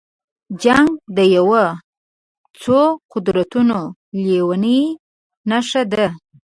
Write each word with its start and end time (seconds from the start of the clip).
جنګ 0.63 0.89
د 1.15 1.19
یو 1.35 1.47
څو 2.61 2.79
قدرتونو 3.11 3.79
لېونۍ 4.23 4.81
نشه 5.49 5.81
ده. 5.91 6.07